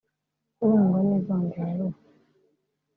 urangwa 0.63 0.99
n’ivanguraruhu 1.07 1.99